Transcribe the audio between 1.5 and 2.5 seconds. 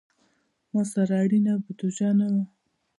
بودیجه نه وه.